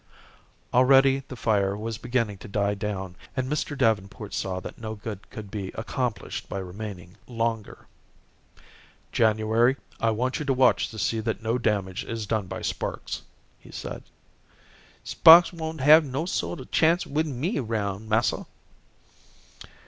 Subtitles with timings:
[0.73, 3.77] Already the fire was beginning to die down, and Mr.
[3.77, 7.85] Davenport saw that no good could be accomplished by remaining longer.
[9.11, 13.21] "January, I want you to watch to see that no damage is done by sparks,"
[13.59, 14.01] he said.
[15.03, 18.47] "Sparks won't have no sort of chance wid me aroun', massa."